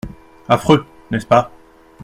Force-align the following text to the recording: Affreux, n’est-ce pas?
Affreux, 0.49 0.87
n’est-ce 1.11 1.27
pas? 1.27 1.51